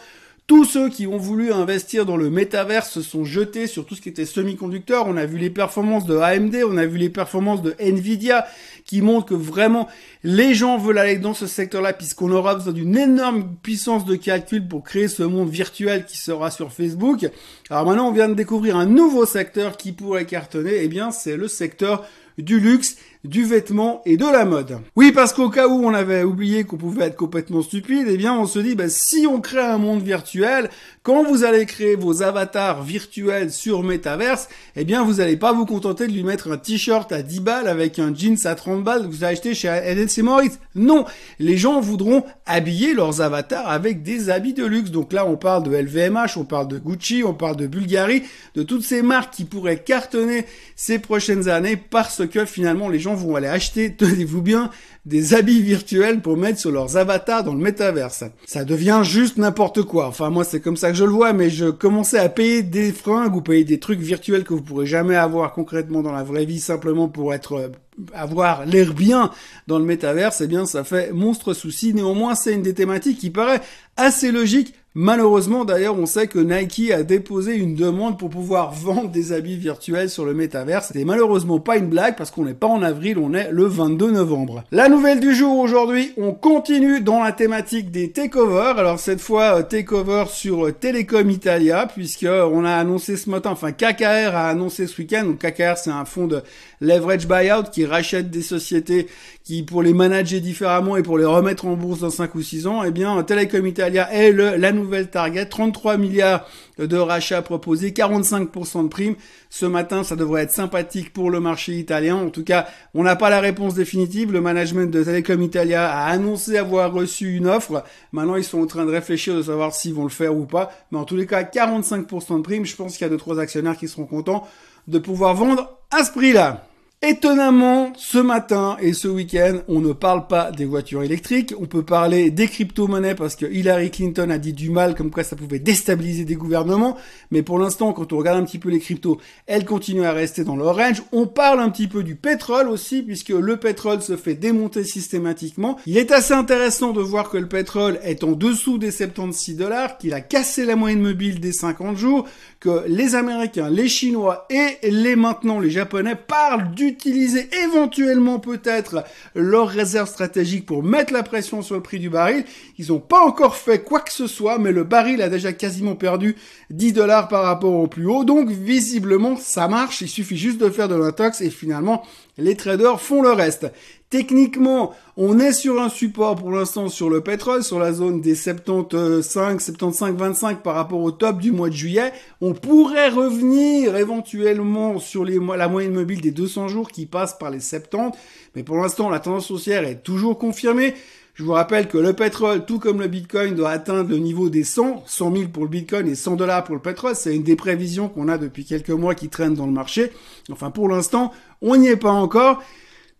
tous 0.47 0.65
ceux 0.65 0.89
qui 0.89 1.07
ont 1.07 1.19
voulu 1.19 1.53
investir 1.53 2.05
dans 2.05 2.17
le 2.17 2.29
métavers 2.29 2.85
se 2.85 3.01
sont 3.01 3.25
jetés 3.25 3.67
sur 3.67 3.87
tout 3.87 3.95
ce 3.95 4.01
qui 4.01 4.09
était 4.09 4.27
semi-conducteur. 4.27 5.07
On 5.07 5.17
a 5.17 5.25
vu 5.25 5.39
les 5.39 5.51
performances 5.51 6.05
de 6.05 6.17
AMD, 6.17 6.57
on 6.69 6.77
a 6.77 6.85
vu 6.85 6.99
les 6.99 7.11
performances 7.11 7.63
de 7.63 7.75
Nvidia 7.79 8.47
qui 8.85 9.03
montrent 9.03 9.27
que 9.27 9.35
vraiment 9.35 9.89
les 10.25 10.55
gens 10.55 10.79
veulent 10.79 10.99
aller 10.99 11.19
dans 11.19 11.33
ce 11.33 11.47
secteur-là 11.47 11.93
puisqu'on 11.93 12.33
aura 12.33 12.57
besoin 12.57 12.73
d'une 12.73 12.97
énorme 12.99 13.55
puissance 13.63 14.05
de 14.05 14.17
calcul 14.17 14.67
pour 14.67 14.83
créer 14.83 15.09
ce 15.09 15.23
monde 15.23 15.49
virtuel 15.49 16.07
qui 16.07 16.19
sera 16.19 16.51
sur 16.51 16.73
Facebook. 16.73 17.31
Alors 17.71 17.87
maintenant, 17.87 18.09
on 18.09 18.13
vient 18.13 18.29
de 18.29 18.35
découvrir 18.35 18.77
un 18.77 18.87
nouveau 18.87 19.27
secteur 19.27 19.77
qui 19.77 19.93
pourrait 19.93 20.27
cartonner. 20.27 20.83
Eh 20.83 20.89
bien, 20.89 21.13
c'est 21.13 21.37
le 21.37 21.47
secteur 21.47 22.05
du 22.39 22.61
luxe 22.61 22.97
du 23.25 23.45
vêtement 23.45 24.03
et 24.05 24.17
de 24.17 24.25
la 24.25 24.45
mode. 24.45 24.79
Oui, 24.97 25.13
parce 25.13 25.33
qu'au 25.33 25.49
cas 25.49 25.69
où 25.69 25.85
on 25.85 25.95
avait 25.95 26.25
oublié 26.25 26.65
qu'on 26.65 26.77
pouvait 26.77 27.07
être 27.07 27.17
complètement 27.17 27.63
stupide, 27.63 28.07
eh 28.09 28.17
bien 28.17 28.35
on 28.35 28.47
se 28.47 28.59
dit, 28.59 28.75
bah, 28.75 28.89
si 28.89 29.27
on 29.29 29.41
crée 29.41 29.61
un 29.61 29.79
monde 29.79 30.03
virtuel, 30.03 30.71
quand 31.05 31.23
vous 31.25 31.45
allez 31.45 31.67
créer 31.67 31.95
vos 31.95 32.23
avatars 32.23 32.83
virtuels 32.83 33.53
sur 33.53 33.83
Metaverse, 33.85 34.49
eh 34.75 34.85
bien 34.85 35.05
vous 35.05 35.15
n'allez 35.15 35.37
pas 35.37 35.53
vous 35.53 35.67
contenter 35.67 36.07
de 36.07 36.13
lui 36.13 36.25
mettre 36.25 36.51
un 36.51 36.57
t-shirt 36.57 37.13
à 37.13 37.23
10 37.23 37.41
balles 37.41 37.69
avec 37.69 37.99
un 37.99 38.13
jeans 38.15 38.39
à 38.45 38.55
30 38.55 38.83
balles 38.83 39.03
que 39.03 39.13
vous 39.13 39.23
avez 39.23 39.35
acheté 39.35 39.55
chez 39.55 39.69
NLC 39.69 40.23
Moritz. 40.23 40.59
Non, 40.75 41.05
les 41.39 41.57
gens 41.57 41.81
voudront 41.81 42.25
habiller 42.47 42.95
leurs 42.95 43.21
avatars 43.21 43.69
avec 43.69 44.03
des 44.03 44.31
habits 44.31 44.55
de 44.55 44.65
luxe. 44.65 44.91
Donc 44.91 45.13
là, 45.13 45.27
on 45.27 45.37
parle 45.37 45.63
de 45.65 45.77
LVMH, 45.77 46.37
on 46.37 46.45
parle 46.45 46.69
de 46.69 46.79
Gucci, 46.79 47.23
on 47.25 47.35
parle 47.35 47.57
de 47.57 47.67
Bulgari, 47.67 48.25
de 48.55 48.63
toutes 48.63 48.85
ces 48.85 49.03
marques 49.03 49.35
qui 49.35 49.45
pourraient 49.45 49.79
cartonner 49.79 50.45
ces 50.77 50.99
prochaines 50.99 51.49
années 51.49 51.77
parce 51.77 52.27
que 52.27 52.45
finalement 52.45 52.89
les 52.89 52.99
gens 52.99 53.12
vont 53.15 53.37
aller 53.37 53.49
acheter, 53.49 53.95
tenez-vous 53.97 54.43
bien, 54.43 54.71
des 55.05 55.35
habits 55.35 55.61
virtuels 55.61 56.21
pour 56.21 56.37
mettre 56.37 56.59
sur 56.59 56.71
leurs 56.71 56.97
avatars 56.97 57.45
dans 57.45 57.55
le 57.55 57.61
métaverse. 57.61 58.25
Ça 58.47 58.65
devient 58.65 59.01
juste 59.03 59.37
n'importe 59.37 59.83
quoi. 59.83 60.07
Enfin, 60.07 60.31
moi, 60.31 60.45
c'est 60.45 60.61
comme 60.61 60.77
ça 60.77 60.91
que 60.91 60.97
je 60.97 61.05
le 61.05 61.11
vois, 61.11 61.33
mais 61.33 61.51
je 61.51 61.67
commençais 61.67 62.19
à 62.19 62.29
payer 62.29 62.63
des 62.63 62.93
fringues 62.93 63.35
ou 63.35 63.41
payer 63.41 63.65
des 63.65 63.81
trucs 63.81 64.01
virtuels 64.01 64.45
que 64.45 64.55
vous 64.55 64.63
pourrez 64.63 64.87
jamais 64.87 65.17
avoir 65.17 65.53
concrètement 65.53 66.03
dans 66.03 66.13
la 66.13 66.23
vraie 66.23 66.45
vie 66.45 66.61
simplement 66.61 67.09
pour 67.09 67.35
être 67.35 67.55
euh, 67.55 67.69
avoir 68.15 68.65
l'air 68.65 68.95
bien 68.95 69.31
dans 69.67 69.79
le 69.79 69.85
métaverse, 69.85 70.41
eh 70.41 70.47
bien 70.47 70.67
ça 70.67 70.85
fait 70.85 71.13
monstre 71.13 71.55
souci. 71.55 71.95
Néanmoins, 71.95 72.35
c'est 72.35 72.55
une 72.55 72.63
des 72.63 72.75
thématiques 72.75 73.19
qui 73.19 73.31
paraît 73.31 73.61
assez 73.97 74.33
logique 74.33 74.75
Malheureusement, 74.95 75.65
d'ailleurs, 75.65 75.99
on 75.99 76.05
sait 76.05 76.27
que 76.27 76.39
Nike 76.39 76.91
a 76.91 77.03
déposé 77.03 77.57
une 77.57 77.75
demande 77.75 78.19
pour 78.19 78.29
pouvoir 78.29 78.73
vendre 78.75 79.09
des 79.09 79.33
habits 79.33 79.57
virtuels 79.57 80.11
sur 80.11 80.27
le 80.27 80.35
métavers. 80.35 80.85
C'était 80.85 81.07
malheureusement 81.07 81.61
pas 81.61 81.79
une 81.79 81.87
blague 81.87 82.15
parce 82.15 82.31
qu'on 82.31 82.45
n'est 82.45 82.53
pas 82.53 82.67
en 82.67 82.83
avril, 82.83 83.17
on 83.17 83.33
est 83.33 83.51
le 83.51 83.65
22 83.65 84.11
novembre. 84.11 84.65
La 84.71 84.91
nouvelle 84.91 85.21
du 85.21 85.35
jour 85.35 85.59
aujourd'hui, 85.59 86.13
on 86.19 86.33
continue 86.33 87.01
dans 87.01 87.23
la 87.23 87.33
thématique 87.33 87.91
des 87.91 88.11
takeovers. 88.11 88.79
Alors 88.79 88.99
cette 88.99 89.23
fois, 89.23 89.61
euh, 89.61 89.63
takeover 89.63 90.25
sur 90.29 90.67
euh, 90.67 90.73
Telecom 90.73 91.31
Italia 91.31 91.87
puisque 91.87 92.25
euh, 92.25 92.47
on 92.53 92.67
a 92.67 92.75
annoncé 92.75 93.17
ce 93.17 93.31
matin, 93.31 93.51
enfin 93.51 93.73
KKR 93.73 94.37
a 94.37 94.49
annoncé 94.51 94.87
ce 94.87 95.01
week-end. 95.01 95.25
Donc 95.25 95.39
KKR, 95.39 95.79
c'est 95.79 95.91
un 95.91 96.05
fonds 96.05 96.27
de 96.27 96.43
leverage 96.83 97.27
buyout 97.27 97.71
qui 97.73 97.87
rachète 97.87 98.29
des 98.29 98.43
sociétés 98.43 99.07
qui, 99.43 99.63
pour 99.63 99.83
les 99.83 99.95
manager 99.95 100.41
différemment 100.41 100.97
et 100.97 101.03
pour 101.03 101.17
les 101.17 101.25
remettre 101.25 101.67
en 101.67 101.77
bourse 101.77 102.01
dans 102.01 102.11
5 102.11 102.35
ou 102.35 102.43
6 102.43 102.67
ans, 102.67 102.83
eh 102.85 102.91
bien, 102.91 103.21
Telecom 103.23 103.67
Italia 103.67 104.13
est 104.13 104.31
le, 104.31 104.57
la 104.57 104.73
nouvelle 104.83 105.11
target. 105.11 105.47
33 105.47 105.97
milliards 105.97 106.47
de 106.79 106.97
rachats 106.97 107.43
proposés, 107.43 107.91
45% 107.91 108.85
de 108.85 108.89
primes. 108.89 109.15
Ce 109.51 109.67
matin, 109.67 110.05
ça 110.05 110.17
devrait 110.17 110.43
être 110.43 110.51
sympathique 110.51 111.13
pour 111.13 111.31
le 111.31 111.41
marché 111.41 111.73
italien. 111.75 112.17
En 112.17 112.31
tout 112.31 112.45
cas, 112.45 112.67
on 112.95 113.03
n'a 113.03 113.17
pas 113.17 113.31
la 113.31 113.41
réponse 113.41 113.75
définitive. 113.75 114.33
Le 114.33 114.41
management 114.41 114.91
de 114.91 115.03
Telecom 115.03 115.43
Italia 115.43 115.91
a 115.91 116.07
annoncé 116.07 116.57
avoir 116.57 116.93
reçu 116.93 117.37
une 117.37 117.47
offre. 117.47 117.85
Maintenant, 118.13 118.37
ils 118.37 118.45
sont 118.45 118.61
en 118.61 118.67
train 118.67 118.85
de 118.85 118.91
réfléchir 118.91 119.35
de 119.35 119.43
savoir 119.43 119.75
s'ils 119.75 119.95
vont 119.95 120.05
le 120.05 120.11
faire 120.11 120.37
ou 120.37 120.45
pas. 120.45 120.73
Mais 120.91 120.99
en 120.99 121.05
tous 121.05 121.17
les 121.17 121.27
cas, 121.27 121.43
45% 121.43 122.39
de 122.39 122.43
primes. 122.43 122.65
Je 122.65 122.77
pense 122.77 122.93
qu'il 122.97 123.03
y 123.03 123.07
a 123.07 123.11
deux, 123.11 123.17
trois 123.17 123.39
actionnaires 123.39 123.77
qui 123.77 123.89
seront 123.89 124.07
contents 124.07 124.47
de 124.89 124.99
pouvoir 124.99 125.35
vendre 125.35 125.79
à 125.91 126.05
ce 126.05 126.13
prix-là. 126.13 126.67
Étonnamment, 127.05 127.93
ce 127.97 128.19
matin 128.19 128.77
et 128.81 128.93
ce 128.93 129.09
week-end, 129.09 129.59
on 129.67 129.81
ne 129.81 129.93
parle 129.93 130.29
pas 130.29 130.53
des 130.53 130.65
voitures 130.65 131.03
électriques, 131.03 131.53
on 131.59 131.67
peut 131.67 131.83
parler 131.83 132.31
des 132.31 132.47
crypto-monnaies 132.47 133.17
parce 133.17 133.35
que 133.35 133.45
Hillary 133.45 133.91
Clinton 133.91 134.31
a 134.31 134.39
dit 134.39 134.53
du 134.53 134.71
mal 134.71 134.95
comme 134.95 135.11
quoi 135.11 135.25
ça 135.25 135.35
pouvait 135.35 135.59
déstabiliser 135.59 136.25
des 136.25 136.37
gouvernements, 136.37 136.97
mais 137.33 137.43
pour 137.43 137.59
l'instant, 137.59 137.93
quand 137.93 138.13
on 138.13 138.19
regarde 138.19 138.39
un 138.39 138.45
petit 138.45 138.61
peu 138.61 138.71
les 138.71 138.79
cryptos, 138.79 139.21
elles 139.49 139.65
continuent 139.65 140.05
à 140.05 140.13
rester 140.13 140.45
dans 140.45 140.55
leur 140.55 140.77
range. 140.77 141.03
On 141.11 141.27
parle 141.27 141.59
un 141.59 141.71
petit 141.71 141.89
peu 141.89 142.05
du 142.05 142.15
pétrole 142.15 142.69
aussi, 142.69 143.03
puisque 143.03 143.31
le 143.31 143.57
pétrole 143.57 144.01
se 144.01 144.17
fait 144.17 144.37
démonter 144.37 144.85
systématiquement. 144.85 145.81
Il 145.87 145.99
est 145.99 146.13
assez 146.13 146.35
intéressant 146.35 146.93
de 146.93 147.01
voir 147.01 147.31
que 147.31 147.37
le 147.37 147.49
pétrole 147.49 147.99
est 148.05 148.23
en 148.23 148.31
dessous 148.31 148.79
des 148.79 148.93
76 148.93 149.57
dollars, 149.57 149.99
qu'il 149.99 150.15
a 150.15 150.21
cassé 150.21 150.65
la 150.65 150.77
moyenne 150.77 151.03
mobile 151.03 151.41
des 151.41 151.53
50 151.53 151.97
jours, 151.97 152.29
que 152.61 152.85
les 152.87 153.17
Américains, 153.17 153.71
les 153.71 153.89
Chinois 153.89 154.47
et 154.51 154.89
les 154.89 155.17
maintenant 155.17 155.59
les 155.59 155.71
Japonais 155.71 156.15
parlent 156.15 156.73
du 156.77 156.92
utiliser 156.93 157.49
éventuellement 157.65 158.39
peut-être 158.39 159.05
leurs 159.35 159.69
réserves 159.69 160.09
stratégiques 160.09 160.67
pour 160.67 160.83
mettre 160.83 161.13
la 161.13 161.23
pression 161.23 161.63
sur 161.63 161.75
le 161.75 161.83
prix 161.83 161.99
du 161.99 162.11
baril. 162.11 162.45
Ils 162.79 162.89
n'ont 162.89 163.01
pas 163.01 163.21
encore 163.21 163.57
fait 163.57 163.83
quoi 163.83 164.01
que 164.01 164.13
ce 164.13 164.27
soit, 164.27 164.59
mais 164.59 164.73
le 164.73 164.85
baril 164.85 165.23
a 165.23 165.29
déjà 165.29 165.53
quasiment 165.53 165.97
perdu 165.97 166.37
10 166.71 166.93
dollars 166.93 167.29
par 167.29 167.45
rapport 167.45 167.75
au 167.75 167.87
plus 167.87 168.07
haut. 168.07 168.25
Donc 168.25 168.51
visiblement, 168.51 169.37
ça 169.37 169.69
marche. 169.69 170.03
Il 170.03 170.09
suffit 170.09 170.37
juste 170.37 170.59
de 170.59 170.71
faire 170.71 170.89
de 170.89 170.95
l'intox 170.95 171.41
et 171.41 171.51
finalement, 171.51 172.03
les 172.39 172.57
traders 172.57 173.01
font 173.01 173.23
le 173.23 173.33
reste. 173.33 173.67
Techniquement, 174.13 174.93
on 175.17 175.39
est 175.39 175.55
sur 175.55 175.81
un 175.81 175.89
support 175.89 176.37
pour 176.37 176.51
l'instant 176.51 176.91
sur 176.91 177.09
le 177.09 177.23
pétrole, 177.23 177.65
sur 177.65 177.79
la 177.79 177.95
zone 177.95 178.21
des 178.21 178.35
75, 178.35 179.27
75, 179.27 180.15
25 180.17 180.63
par 180.63 180.75
rapport 180.75 181.01
au 181.01 181.13
top 181.13 181.39
du 181.39 181.51
mois 181.51 181.71
de 181.71 181.75
juillet. 181.75 182.13
On 182.43 182.53
pourrait 182.53 183.09
revenir 183.09 183.97
éventuellement 183.97 184.99
sur 184.99 185.25
la 185.25 185.67
moyenne 185.67 185.95
mobile 185.95 186.21
des 186.21 186.31
200 186.31 186.69
jours 186.69 186.91
qui 186.91 187.07
passe 187.07 187.39
par 187.39 187.49
les 187.49 187.61
70. 187.61 188.15
Mais 188.55 188.63
pour 188.63 188.77
l'instant, 188.77 189.09
la 189.09 189.19
tendance 189.19 189.51
haussière 189.51 189.85
est 189.85 190.03
toujours 190.03 190.37
confirmée. 190.37 190.93
Je 191.33 191.43
vous 191.43 191.53
rappelle 191.53 191.89
que 191.89 191.97
le 191.97 192.13
pétrole, 192.13 192.67
tout 192.67 192.79
comme 192.79 193.01
le 193.01 193.09
bitcoin, 193.09 193.55
doit 193.55 193.71
atteindre 193.71 194.11
le 194.11 194.19
niveau 194.19 194.51
des 194.51 194.65
100, 194.65 195.05
100 195.07 195.35
000 195.35 195.49
pour 195.49 195.63
le 195.63 195.71
bitcoin 195.71 196.07
et 196.07 196.15
100 196.15 196.37
dollars 196.37 196.65
pour 196.65 196.75
le 196.75 196.83
pétrole. 196.83 197.15
C'est 197.15 197.35
une 197.35 197.45
des 197.45 197.57
prévisions 197.57 198.11
qu'on 198.11 198.29
a 198.29 198.37
depuis 198.37 198.67
quelques 198.67 198.91
mois 198.91 199.15
qui 199.15 199.31
traînent 199.31 199.55
dans 199.55 199.65
le 199.65 199.73
marché. 199.73 200.13
Enfin, 200.51 200.71
pour 200.71 200.91
l'instant, 200.91 201.33
on 201.63 201.77
n'y 201.77 201.89
est 201.89 201.97
pas 201.97 202.13
encore. 202.13 202.63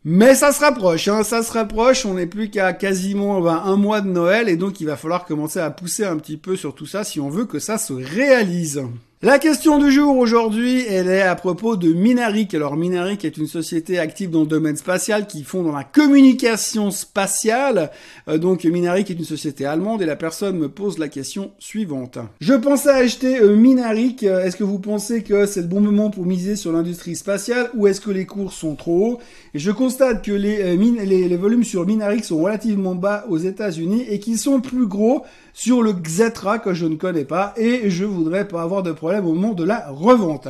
Mais 0.05 0.35
ça 0.35 0.51
se 0.51 0.61
rapproche, 0.61 1.07
hein, 1.07 1.23
ça 1.23 1.45
se 1.45 1.53
rapproche, 1.53 2.05
on 2.07 2.15
n'est 2.15 2.27
plus 2.27 2.51
qu'à 2.51 2.73
quasiment 2.73 3.41
ben, 3.41 3.63
un 3.65 3.77
mois 3.77 4.01
de 4.01 4.09
Noël 4.09 4.49
et 4.49 4.57
donc 4.57 4.81
il 4.81 4.87
va 4.87 4.97
falloir 4.97 5.25
commencer 5.25 5.61
à 5.61 5.71
pousser 5.71 6.05
un 6.05 6.17
petit 6.17 6.37
peu 6.37 6.57
sur 6.57 6.75
tout 6.75 6.87
ça 6.87 7.05
si 7.05 7.21
on 7.21 7.29
veut 7.29 7.45
que 7.45 7.61
ça 7.61 7.79
se 7.79 7.93
réalise. 7.93 8.83
La 9.25 9.39
question 9.39 9.79
du 9.79 9.93
jour 9.93 10.17
aujourd'hui, 10.17 10.85
elle 10.89 11.07
est 11.07 11.23
à 11.23 11.37
propos 11.37 11.77
de 11.77 11.93
Minaric. 11.93 12.55
Alors 12.55 12.77
Minaric 12.77 13.25
est 13.25 13.37
une 13.37 13.47
société 13.47 14.01
active 14.01 14.31
dans 14.31 14.41
le 14.41 14.49
domaine 14.49 14.77
spatial 14.77 15.29
qui 15.29 15.45
font 15.45 15.63
dans 15.63 15.71
la 15.71 15.85
communication 15.85 16.91
spatiale. 16.91 17.93
Euh, 18.27 18.37
donc 18.37 18.65
Minaric 18.65 19.13
est 19.13 19.15
une 19.15 19.25
société 19.25 19.65
allemande 19.65 20.03
et 20.03 20.07
la 20.07 20.17
personne 20.17 20.59
me 20.59 20.69
pose 20.69 20.99
la 20.99 21.07
question 21.07 21.53
suivante. 21.61 22.19
Je 22.41 22.55
pensais 22.55 22.91
acheter 22.91 23.39
euh, 23.39 23.55
Minaric. 23.55 24.25
Est-ce 24.25 24.57
que 24.57 24.65
vous 24.65 24.81
pensez 24.81 25.23
que 25.23 25.47
c'est 25.47 25.61
le 25.61 25.69
bon 25.69 25.81
moment 25.81 26.11
pour 26.11 26.27
miser 26.27 26.57
sur 26.57 26.73
l'industrie 26.73 27.15
spatiale 27.15 27.71
ou 27.75 27.87
est-ce 27.87 28.01
que 28.01 28.11
les 28.11 28.27
cours 28.27 28.53
sont 28.53 28.75
trop 28.75 29.07
hauts? 29.07 29.21
Et 29.55 29.61
Je 29.61 29.71
constate 29.71 30.25
que 30.25 30.33
euh, 30.33 31.05
les 31.05 31.37
volumes 31.37 31.63
sur 31.63 31.87
Minaric 31.87 32.25
sont 32.25 32.43
relativement 32.43 32.97
bas 32.97 33.25
aux 33.29 33.39
États-Unis 33.39 34.05
et 34.09 34.19
qu'ils 34.19 34.39
sont 34.39 34.61
plus 34.61 34.89
gros 34.89 35.23
sur 35.55 35.83
le 35.83 35.93
Xetra 35.93 36.59
que 36.59 36.75
je 36.75 36.87
ne 36.87 36.97
connais 36.97 37.25
pas 37.25 37.55
et 37.57 37.91
je 37.91 38.05
voudrais 38.05 38.49
pas 38.49 38.63
avoir 38.63 38.83
de 38.83 38.91
problème 38.91 39.12
au 39.21 39.35
moment 39.35 39.53
de 39.53 39.65
la 39.65 39.89
revente. 39.91 40.49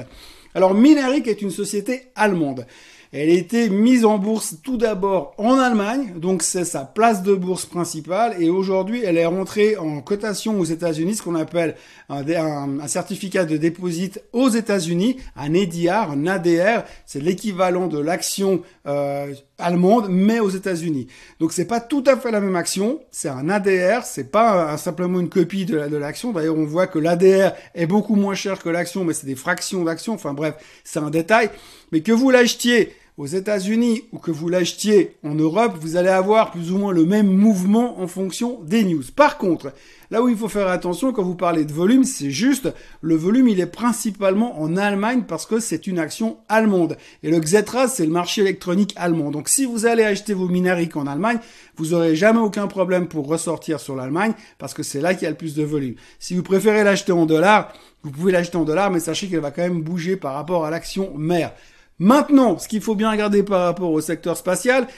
Alors 0.55 0.75
Minaric 0.75 1.29
est 1.29 1.43
une 1.43 1.51
société 1.51 2.11
allemande. 2.15 2.67
Elle 3.15 3.29
a 3.29 3.35
été 3.35 3.69
mise 3.69 4.07
en 4.07 4.17
bourse 4.17 4.57
tout 4.63 4.79
d'abord 4.79 5.35
en 5.37 5.59
Allemagne, 5.59 6.15
donc 6.17 6.43
c'est 6.43 6.65
sa 6.65 6.87
place 6.87 7.23
de 7.23 7.35
bourse 7.35 7.67
principale, 7.67 8.37
et 8.41 8.49
aujourd'hui 8.49 9.03
elle 9.05 9.19
est 9.19 9.27
rentrée 9.27 9.77
en 9.77 10.01
cotation 10.01 10.59
aux 10.59 10.65
États-Unis, 10.65 11.17
ce 11.17 11.23
qu'on 11.23 11.35
appelle 11.35 11.77
un, 12.09 12.87
certificat 12.87 13.45
de 13.45 13.59
dépôt 13.59 13.91
aux 14.33 14.49
États-Unis, 14.49 15.19
un 15.37 15.53
EDR, 15.53 16.11
un 16.11 16.27
ADR, 16.27 16.85
c'est 17.05 17.21
l'équivalent 17.21 17.87
de 17.87 17.99
l'action 17.99 18.63
euh, 18.87 19.35
allemande, 19.63 20.09
mais 20.11 20.41
aux 20.41 20.51
États-Unis. 20.51 21.07
Donc 21.41 21.53
c'est 21.53 21.65
pas 21.65 21.81
tout 21.81 22.05
à 22.07 22.17
fait 22.17 22.31
la 22.31 22.41
même 22.41 22.57
action, 22.57 23.01
c'est 23.11 23.29
un 23.29 23.49
ADR, 23.49 24.05
c'est 24.05 24.31
pas 24.31 24.77
simplement 24.77 25.21
une 25.21 25.29
copie 25.29 25.65
de, 25.65 25.77
l'action. 25.97 26.33
D'ailleurs, 26.33 26.59
on 26.59 26.65
voit 26.65 26.87
que 26.87 26.99
l'ADR 26.99 27.53
est 27.75 27.87
beaucoup 27.87 28.17
moins 28.17 28.35
cher 28.35 28.59
que 28.59 28.69
l'action, 28.69 29.05
mais 29.05 29.15
c'est 29.15 29.27
des 29.27 29.37
fractions 29.37 29.85
d'action. 29.85 30.15
Enfin 30.15 30.35
bref, 30.35 30.55
c'est 30.85 30.99
un 30.99 31.11
détail. 31.11 31.51
Mais 31.93 32.01
que 32.01 32.13
vous 32.13 32.31
l'achetiez 32.31 32.93
aux 33.19 33.27
États-Unis 33.27 34.05
ou 34.13 34.19
que 34.19 34.31
vous 34.31 34.49
l'achetiez 34.49 35.17
en 35.23 35.35
Europe, 35.35 35.77
vous 35.79 35.97
allez 35.97 36.09
avoir 36.09 36.51
plus 36.51 36.73
ou 36.73 36.79
moins 36.79 36.93
le 36.93 37.05
même 37.05 37.27
mouvement 37.27 38.01
en 38.01 38.07
fonction 38.07 38.61
des 38.63 38.85
news. 38.85 39.03
Par 39.15 39.37
contre, 39.37 39.75
là 40.11 40.23
où 40.23 40.31
il 40.31 40.37
faut 40.37 40.49
faire 40.49 40.69
attention 40.69 41.13
quand 41.13 41.23
vous 41.23 41.35
parlez 41.35 41.67
de 41.67 41.73
volume, 41.73 42.05
c'est 42.05 42.31
juste 42.31 42.73
le 43.03 43.15
volume, 43.15 43.49
il 43.49 43.61
est 43.61 43.67
principalement 43.67 44.61
en 44.63 44.79
Allemagne 44.79 45.25
parce 45.29 45.45
que 45.45 45.61
c'est 45.61 45.87
une 45.87 45.99
action 45.99 46.39
allemande. 46.49 46.97
Et 47.23 47.31
le 47.31 47.39
Xetra, 47.39 47.87
c'est 47.87 48.07
le 48.07 48.13
marché 48.13 48.41
électronique 48.41 48.95
allemand. 48.97 49.31
Donc 49.31 49.51
si 49.51 49.67
vous 49.67 49.85
allez 49.85 50.05
acheter 50.05 50.33
vos 50.33 50.49
minériques 50.49 50.97
en 50.97 51.07
Allemagne, 51.07 51.39
vous 51.77 51.93
aurez 51.93 52.17
jamais 52.17 52.41
aucun 52.41 52.67
problème 52.67 53.09
pour 53.09 53.27
ressortir 53.27 53.79
sur 53.79 53.95
l'Allemagne 53.95 54.33
parce 54.57 54.73
que 54.73 54.83
c'est 54.83 55.03
là 55.03 55.13
qu'il 55.13 55.25
y 55.25 55.27
a 55.27 55.31
le 55.31 55.37
plus 55.37 55.55
de 55.55 55.63
volume. 55.63 55.97
Si 56.19 56.35
vous 56.35 56.43
préférez 56.43 56.83
l'acheter 56.83 57.13
en 57.13 57.27
dollars, 57.27 57.75
vous 58.03 58.11
pouvez 58.11 58.33
l'acheter 58.33 58.57
en 58.57 58.65
dollars, 58.65 58.91
mais 58.91 59.01
sachez 59.01 59.29
qu'elle 59.29 59.41
va 59.41 59.51
quand 59.51 59.63
même 59.63 59.83
bouger 59.83 60.17
par 60.17 60.35
rapport 60.35 60.65
à 60.65 60.71
l'action 60.71 61.13
mère. 61.17 61.53
Maintenant, 62.03 62.59
ce 62.59 62.67
qu'il 62.67 62.81
faut 62.81 62.97
bien 62.97 63.13
regarder 63.13 63.45
par 63.45 63.63
rapport 63.63 63.93
au 63.93 64.01
secteur 64.01 64.37
spatial, 64.37 64.89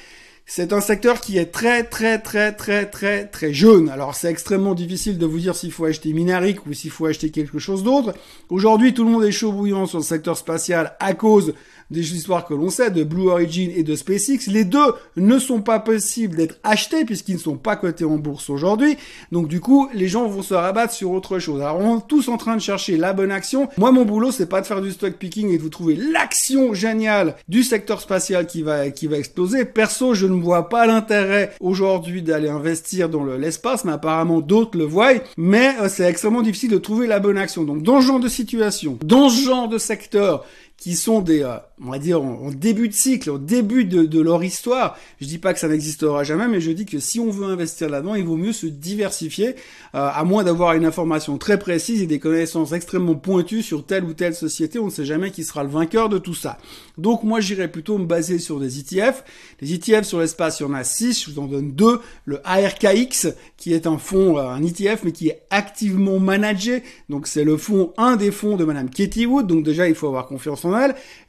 c'est 0.47 0.73
un 0.73 0.81
secteur 0.81 1.21
qui 1.21 1.37
est 1.37 1.53
très 1.53 1.85
très 1.85 2.19
très 2.19 2.53
très 2.53 2.87
très 2.87 3.27
très 3.27 3.53
jeune. 3.53 3.91
Alors 3.91 4.15
c'est 4.15 4.31
extrêmement 4.31 4.73
difficile 4.73 5.19
de 5.19 5.27
vous 5.27 5.39
dire 5.39 5.55
s'il 5.55 5.71
faut 5.71 5.85
acheter 5.85 6.15
Minaric 6.15 6.65
ou 6.65 6.73
s'il 6.73 6.91
faut 6.91 7.05
acheter 7.05 7.29
quelque 7.29 7.59
chose 7.59 7.83
d'autre. 7.83 8.15
Aujourd'hui, 8.49 8.95
tout 8.95 9.05
le 9.05 9.11
monde 9.11 9.25
est 9.25 9.33
chaud 9.33 9.53
bouillant 9.53 9.85
sur 9.85 9.99
le 9.99 10.05
secteur 10.05 10.39
spatial 10.39 10.97
à 10.99 11.13
cause 11.13 11.53
des 11.91 12.15
histoires 12.15 12.47
que 12.47 12.55
l'on 12.55 12.71
sait 12.71 12.91
de 12.91 13.05
Blue 13.05 13.29
Origin 13.29 13.71
et 13.75 13.83
de 13.83 13.95
SpaceX. 13.95 14.47
Les 14.49 14.65
deux 14.65 14.95
ne 15.17 15.39
sont 15.39 15.61
pas 15.61 15.81
possibles 15.81 16.37
d'être 16.37 16.59
achetés 16.63 17.05
puisqu'ils 17.05 17.35
ne 17.35 17.41
sont 17.41 17.57
pas 17.57 17.77
cotés 17.77 18.05
en 18.05 18.17
bourse 18.17 18.51
aujourd'hui. 18.51 18.97
Donc 19.33 19.49
du 19.49 19.61
coup, 19.61 19.89
les 19.95 20.09
gens 20.09 20.27
vont 20.29 20.43
se 20.43 20.55
rabattre 20.55 20.93
sur 20.93 21.11
autre 21.11 21.39
chose. 21.39 21.61
Alors 21.61 21.79
on 21.79 21.99
est 21.99 22.07
tous 22.09 22.29
en 22.29 22.37
train 22.37 22.57
de 22.57 22.61
chercher 22.61 22.97
la 22.97 23.13
bonne 23.13 23.31
action. 23.31 23.69
Moi, 23.77 23.93
mon 23.93 24.05
boulot, 24.05 24.31
c'est 24.31 24.49
pas 24.49 24.61
de 24.61 24.67
faire 24.67 24.81
du 24.81 24.93
stock 24.93 25.15
picking 25.15 25.51
et 25.51 25.59
de 25.59 25.63
vous 25.63 25.69
trouver 25.69 25.97
l'action 25.97 26.75
géniale 26.75 27.37
du 27.49 27.63
secteur 27.63 28.01
spatial 28.01 28.47
qui 28.47 28.63
va 28.63 28.91
qui 28.91 29.07
va 29.07 29.19
exploser. 29.19 29.65
Perso, 29.65 30.15
je 30.15 30.27
ne 30.27 30.41
vois 30.41 30.69
pas 30.69 30.87
l'intérêt 30.87 31.53
aujourd'hui 31.61 32.23
d'aller 32.23 32.49
investir 32.49 33.09
dans 33.09 33.25
l'espace, 33.25 33.85
mais 33.85 33.93
apparemment 33.93 34.41
d'autres 34.41 34.79
le 34.79 34.85
voient. 34.85 35.05
Mais 35.37 35.75
euh, 35.81 35.89
c'est 35.89 36.05
extrêmement 36.05 36.43
difficile 36.43 36.71
de 36.71 36.79
trouver 36.79 37.07
la 37.07 37.21
bonne 37.21 37.39
action. 37.39 37.65
Donc 37.65 37.83
dans 37.83 38.01
ce 38.01 38.07
genre 38.07 38.21
de 38.21 38.29
situation, 38.29 38.99
dans 39.03 39.29
ce 39.29 39.45
genre 39.45 39.69
de 39.69 39.79
secteur, 39.79 40.45
qui 40.77 40.97
sont 40.97 41.21
des, 41.21 41.43
euh, 41.43 41.57
on 41.83 41.91
va 41.91 41.99
dire, 41.99 42.23
en, 42.23 42.51
début 42.51 42.89
de 42.89 42.95
cycle, 42.95 43.31
au 43.31 43.39
début 43.39 43.85
de, 43.85 44.03
de, 44.03 44.21
leur 44.21 44.45
histoire. 44.45 44.99
Je 45.21 45.27
dis 45.27 45.39
pas 45.39 45.55
que 45.55 45.61
ça 45.61 45.69
n'existera 45.69 46.25
jamais, 46.25 46.47
mais 46.49 46.61
je 46.61 46.71
dis 46.73 46.85
que 46.85 46.99
si 46.99 47.21
on 47.21 47.31
veut 47.31 47.47
investir 47.47 47.89
là-dedans, 47.89 48.15
il 48.15 48.25
vaut 48.25 48.37
mieux 48.37 48.53
se 48.53 48.67
diversifier, 48.67 49.55
euh, 49.95 50.11
à 50.13 50.25
moins 50.25 50.45
d'avoir 50.45 50.75
une 50.75 50.85
information 50.85 51.39
très 51.39 51.59
précise 51.59 52.03
et 52.03 52.07
des 52.07 52.19
connaissances 52.19 52.73
extrêmement 52.73 53.15
pointues 53.15 53.63
sur 53.63 53.87
telle 53.87 54.05
ou 54.05 54.13
telle 54.13 54.35
société. 54.35 54.79
On 54.79 54.87
ne 54.87 54.91
sait 54.91 55.05
jamais 55.05 55.31
qui 55.31 55.45
sera 55.45 55.63
le 55.63 55.71
vainqueur 55.71 56.09
de 56.09 56.19
tout 56.19 56.35
ça. 56.35 56.59
Donc 56.99 57.23
moi, 57.23 57.41
j'irais 57.41 57.69
plutôt 57.69 57.97
me 57.99 58.05
baser 58.05 58.39
sur 58.39 58.61
des 58.61 58.79
ETF. 58.79 59.25
Les 59.61 59.75
ETF 59.75 60.05
sur 60.05 60.21
l'espace, 60.21 60.61
il 60.61 60.65
y 60.65 60.67
en 60.67 60.75
a 60.75 60.85
six. 60.85 61.25
Je 61.25 61.31
vous 61.31 61.39
en 61.39 61.47
donne 61.47 61.73
deux. 61.73 62.01
Le 62.25 62.41
ARKX, 62.45 63.29
qui 63.57 63.73
est 63.73 63.87
un 63.87 63.99
fonds, 63.99 64.39
euh, 64.39 64.49
un 64.49 64.63
ETF, 64.63 65.05
mais 65.05 65.13
qui 65.13 65.29
est 65.29 65.43
activement 65.51 66.19
managé. 66.19 66.83
Donc 67.09 67.27
c'est 67.27 67.45
le 67.45 67.57
fonds, 67.57 67.95
un 67.97 68.17
des 68.17 68.31
fonds 68.31 68.57
de 68.57 68.65
Madame 68.65 68.91
Katie 68.91 69.27
Wood. 69.27 69.47
Donc 69.47 69.65
déjà, 69.65 69.89
il 69.89 69.95
faut 69.95 70.09
avoir 70.09 70.27
confiance 70.27 70.64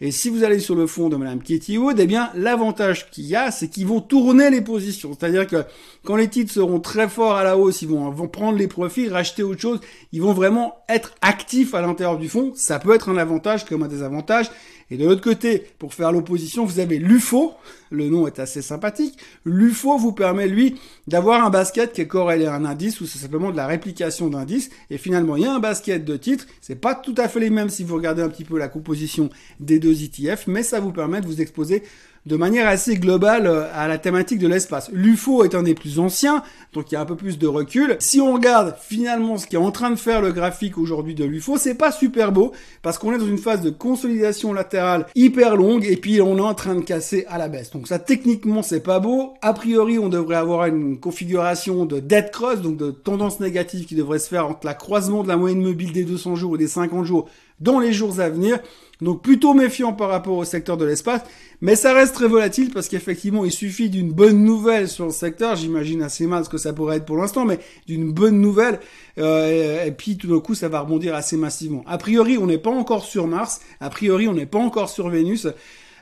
et 0.01 0.11
si 0.11 0.29
vous 0.29 0.43
allez 0.43 0.59
sur 0.59 0.75
le 0.75 0.87
fond 0.87 1.09
de 1.09 1.15
Madame 1.15 1.41
Katie 1.41 1.77
Wood, 1.77 1.99
eh 1.99 2.05
bien, 2.05 2.31
l'avantage 2.35 3.09
qu'il 3.09 3.25
y 3.25 3.35
a, 3.35 3.51
c'est 3.51 3.67
qu'ils 3.67 3.87
vont 3.87 4.01
tourner 4.01 4.49
les 4.49 4.61
positions. 4.61 5.11
C'est-à-dire 5.17 5.47
que 5.47 5.63
quand 6.03 6.15
les 6.15 6.27
titres 6.27 6.51
seront 6.51 6.79
très 6.79 7.09
forts 7.09 7.35
à 7.35 7.43
la 7.43 7.57
hausse, 7.57 7.81
ils 7.81 7.89
vont, 7.89 8.09
vont 8.09 8.27
prendre 8.27 8.57
les 8.57 8.67
profits, 8.67 9.09
racheter 9.09 9.43
autre 9.43 9.61
chose. 9.61 9.79
Ils 10.11 10.21
vont 10.21 10.33
vraiment 10.33 10.77
être 10.89 11.15
actifs 11.21 11.73
à 11.73 11.81
l'intérieur 11.81 12.17
du 12.17 12.29
fond. 12.29 12.53
Ça 12.55 12.79
peut 12.79 12.93
être 12.93 13.09
un 13.09 13.17
avantage 13.17 13.65
comme 13.65 13.83
un 13.83 13.87
désavantage. 13.87 14.49
Et 14.91 14.97
de 14.97 15.05
l'autre 15.05 15.21
côté, 15.21 15.63
pour 15.79 15.93
faire 15.93 16.11
l'opposition, 16.11 16.65
vous 16.65 16.79
avez 16.79 16.99
l'UFO. 16.99 17.53
Le 17.89 18.07
nom 18.09 18.27
est 18.27 18.39
assez 18.39 18.61
sympathique. 18.61 19.17
L'UFO 19.43 19.97
vous 19.97 20.11
permet, 20.11 20.47
lui, 20.47 20.75
d'avoir 21.07 21.43
un 21.43 21.49
basket 21.49 21.93
qui 21.93 22.01
est 22.01 22.07
corrélé 22.07 22.45
à 22.45 22.53
un 22.53 22.65
indice 22.65 23.01
ou 23.01 23.07
c'est 23.07 23.17
simplement 23.17 23.51
de 23.51 23.57
la 23.57 23.65
réplication 23.65 24.29
d'indices. 24.29 24.69
Et 24.91 24.97
finalement, 24.97 25.37
il 25.37 25.43
y 25.43 25.47
a 25.47 25.53
un 25.53 25.59
basket 25.59 26.05
de 26.05 26.17
titres. 26.17 26.45
C'est 26.61 26.79
pas 26.79 26.93
tout 26.93 27.15
à 27.17 27.27
fait 27.27 27.39
les 27.39 27.49
mêmes 27.49 27.69
si 27.69 27.83
vous 27.83 27.95
regardez 27.95 28.21
un 28.21 28.29
petit 28.29 28.45
peu 28.45 28.59
la 28.59 28.67
composition 28.67 29.29
des 29.59 29.79
deux 29.79 30.03
ETF, 30.03 30.45
mais 30.47 30.61
ça 30.61 30.79
vous 30.79 30.91
permet 30.91 31.21
de 31.21 31.25
vous 31.25 31.41
exposer 31.41 31.83
de 32.25 32.35
manière 32.35 32.67
assez 32.67 32.95
globale 32.95 33.45
euh, 33.45 33.65
à 33.73 33.87
la 33.87 33.97
thématique 33.97 34.39
de 34.39 34.47
l'espace. 34.47 34.89
L'UFO 34.91 35.43
est 35.43 35.53
un 35.53 35.63
des 35.63 35.75
plus 35.75 35.99
anciens, 35.99 36.43
donc 36.73 36.91
il 36.91 36.95
y 36.95 36.97
a 36.97 37.01
un 37.01 37.05
peu 37.05 37.15
plus 37.15 37.37
de 37.37 37.47
recul. 37.47 37.97
Si 37.99 38.19
on 38.19 38.33
regarde 38.33 38.75
finalement 38.81 39.37
ce 39.37 39.45
qui 39.45 39.55
est 39.55 39.59
en 39.59 39.71
train 39.71 39.91
de 39.91 39.95
faire 39.95 40.21
le 40.21 40.31
graphique 40.31 40.77
aujourd'hui 40.77 41.13
de 41.13 41.23
l'UFO, 41.23 41.57
c'est 41.57 41.75
pas 41.75 41.91
super 41.91 42.31
beau, 42.31 42.51
parce 42.81 42.97
qu'on 42.97 43.13
est 43.13 43.17
dans 43.17 43.27
une 43.27 43.37
phase 43.37 43.61
de 43.61 43.69
consolidation 43.69 44.53
latérale 44.53 45.05
hyper 45.15 45.55
longue, 45.55 45.85
et 45.85 45.97
puis 45.97 46.21
on 46.21 46.37
est 46.37 46.41
en 46.41 46.55
train 46.55 46.75
de 46.75 46.81
casser 46.81 47.25
à 47.29 47.37
la 47.37 47.47
baisse. 47.47 47.71
Donc 47.71 47.87
ça 47.87 47.99
techniquement 47.99 48.63
c'est 48.63 48.81
pas 48.81 48.99
beau. 48.99 49.33
A 49.41 49.53
priori 49.53 49.99
on 49.99 50.09
devrait 50.09 50.35
avoir 50.35 50.65
une 50.65 50.99
configuration 50.99 51.85
de 51.85 51.99
dead 51.99 52.31
cross, 52.31 52.61
donc 52.61 52.77
de 52.77 52.89
tendance 52.91 53.39
négative 53.39 53.85
qui 53.85 53.95
devrait 53.95 54.19
se 54.19 54.29
faire 54.29 54.47
entre 54.47 54.65
la 54.65 54.73
croisement 54.73 55.23
de 55.23 55.27
la 55.27 55.37
moyenne 55.37 55.61
mobile 55.61 55.91
des 55.91 56.03
200 56.03 56.35
jours 56.35 56.55
et 56.55 56.59
des 56.59 56.67
50 56.67 57.05
jours 57.05 57.29
dans 57.59 57.79
les 57.79 57.93
jours 57.93 58.19
à 58.19 58.29
venir. 58.29 58.59
Donc 59.01 59.21
plutôt 59.21 59.53
méfiant 59.53 59.91
par 59.91 60.09
rapport 60.09 60.37
au 60.37 60.45
secteur 60.45 60.77
de 60.77 60.85
l'espace, 60.85 61.21
mais 61.59 61.75
ça 61.75 61.93
reste 61.93 62.15
très 62.15 62.27
volatile 62.27 62.71
parce 62.73 62.87
qu'effectivement 62.87 63.43
il 63.43 63.51
suffit 63.51 63.89
d'une 63.89 64.11
bonne 64.11 64.43
nouvelle 64.43 64.87
sur 64.87 65.05
le 65.05 65.11
secteur, 65.11 65.57
j'imagine 65.57 66.01
assez 66.01 66.27
mal 66.27 66.45
ce 66.45 66.49
que 66.49 66.57
ça 66.57 66.71
pourrait 66.71 66.97
être 66.97 67.05
pour 67.05 67.17
l'instant, 67.17 67.43
mais 67.43 67.59
d'une 67.87 68.13
bonne 68.13 68.39
nouvelle, 68.39 68.79
euh, 69.17 69.85
et 69.85 69.91
puis 69.91 70.15
tout 70.15 70.27
d'un 70.27 70.39
coup 70.39 70.55
ça 70.55 70.69
va 70.69 70.79
rebondir 70.79 71.13
assez 71.13 71.35
massivement. 71.35 71.83
A 71.87 71.97
priori 71.97 72.37
on 72.37 72.47
n'est 72.47 72.57
pas 72.57 72.69
encore 72.69 73.03
sur 73.03 73.27
Mars, 73.27 73.59
a 73.81 73.89
priori 73.89 74.29
on 74.29 74.33
n'est 74.33 74.45
pas 74.45 74.59
encore 74.59 74.89
sur 74.89 75.09
Vénus, 75.09 75.47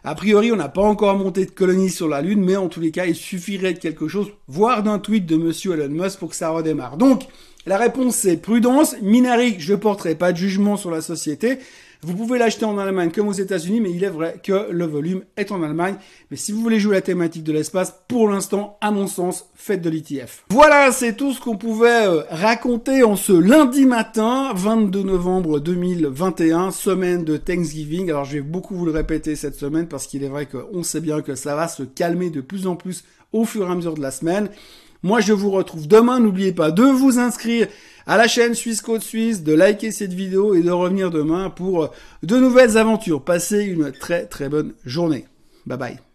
a 0.03 0.15
priori 0.15 0.51
on 0.51 0.55
n'a 0.55 0.69
pas 0.69 0.83
encore 0.83 1.17
monté 1.17 1.45
de 1.45 1.51
colonie 1.51 1.89
sur 1.89 2.07
la 2.07 2.22
Lune, 2.22 2.43
mais 2.43 2.57
en 2.57 2.67
tous 2.67 2.79
les 2.79 2.91
cas 2.91 3.07
il 3.07 3.15
suffirait 3.15 3.74
de 3.74 3.79
quelque 3.79 4.07
chose, 4.07 4.27
voire 4.48 4.83
d'un 4.83 5.00
tweet 5.00 5.25
de 5.25 5.38
Monsieur 5.38 5.74
Elon 5.74 6.03
Musk 6.03 6.19
pour 6.19 6.29
que 6.29 6.36
ça 6.36 6.51
redémarre. 6.51 6.98
Donc 6.98 7.24
la 7.65 7.77
réponse 7.77 8.15
c'est 8.15 8.38
prudence. 8.38 8.96
Minari, 9.01 9.55
je 9.60 9.74
porterai 9.74 10.15
pas 10.15 10.32
de 10.32 10.38
jugement 10.38 10.77
sur 10.77 10.91
la 10.91 11.01
société. 11.01 11.60
Vous 12.05 12.15
pouvez 12.15 12.38
l'acheter 12.38 12.65
en 12.65 12.77
Allemagne 12.77 13.12
comme 13.12 13.29
aux 13.29 13.34
États-Unis, 13.34 13.79
mais 13.79 13.91
il 13.91 14.03
est 14.03 14.10
vrai 14.10 14.36
que 14.43 14.70
le 14.70 14.86
volume 14.86 15.24
est 15.38 15.53
en 15.53 15.63
Allemagne. 15.63 15.96
Mais 16.29 16.36
si 16.36 16.51
vous 16.51 16.60
voulez 16.60 16.77
jouer 16.77 16.96
la 16.96 17.01
thématique 17.01 17.46
de 17.46 17.53
l'espace, 17.53 17.96
pour 18.10 18.27
l'instant, 18.27 18.77
à 18.82 18.91
mon 18.91 19.08
sens, 19.08 19.46
faites 19.55 19.82
de 19.82 19.89
l'ETF. 19.89 20.43
Voilà, 20.50 20.91
c'est 20.91 21.15
tout 21.15 21.32
ce 21.32 21.39
qu'on 21.39 21.55
pouvait 21.55 22.05
euh, 22.05 22.24
raconter 22.29 23.03
en 23.03 23.15
ce 23.15 23.32
lundi 23.32 23.86
matin, 23.86 24.51
22 24.53 25.01
novembre 25.01 25.62
2021, 25.62 26.72
semaine 26.72 27.24
de 27.24 27.38
Thanksgiving. 27.38 28.10
Alors 28.10 28.25
je 28.25 28.34
vais 28.34 28.41
beaucoup 28.41 28.75
vous 28.75 28.86
le 28.86 28.91
répéter 28.91 29.38
cette 29.38 29.55
semaine 29.55 29.88
parce 29.88 30.05
qu'il 30.05 30.25
est 30.25 30.29
vrai 30.29 30.46
qu'on 30.46 30.84
sait 30.84 31.00
bien 31.00 31.22
que 31.22 31.36
ça 31.36 31.55
va 31.55 31.70
se 31.70 31.84
calmer 31.84 32.29
de 32.29 32.41
plus 32.41 32.67
en 32.67 32.75
plus 32.75 33.05
au 33.32 33.46
fur 33.46 33.65
et 33.65 33.72
à 33.72 33.75
mesure 33.75 33.93
de 33.93 34.01
la 34.01 34.12
semaine. 34.12 34.50
Moi, 35.03 35.19
je 35.19 35.33
vous 35.33 35.51
retrouve 35.51 35.88
demain. 35.88 36.19
N'oubliez 36.19 36.53
pas 36.53 36.72
de 36.72 36.83
vous 36.83 37.19
inscrire 37.19 37.67
à 38.07 38.17
la 38.17 38.27
chaîne 38.27 38.53
Suisse 38.53 38.81
Code 38.81 39.03
Suisse, 39.03 39.43
de 39.43 39.53
liker 39.53 39.91
cette 39.91 40.13
vidéo 40.13 40.55
et 40.55 40.62
de 40.62 40.72
revenir 40.72 41.12
demain 41.12 41.50
pour 41.50 41.89
de 42.22 42.38
nouvelles 42.38 42.77
aventures. 42.77 43.24
Passez 43.24 43.63
une 43.63 43.91
très 43.91 44.25
très 44.25 44.50
bonne 44.50 44.74
journée. 44.86 45.25
Bye 45.65 45.77
bye. 45.77 46.12